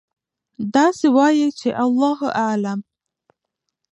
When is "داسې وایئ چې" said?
0.75-1.69